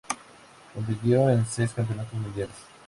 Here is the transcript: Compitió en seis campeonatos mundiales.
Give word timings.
Compitió 0.73 1.29
en 1.29 1.45
seis 1.45 1.73
campeonatos 1.75 2.13
mundiales. 2.15 2.55